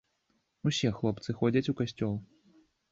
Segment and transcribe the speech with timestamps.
[0.71, 2.21] Усе хлопцы ходзяць у касцёл.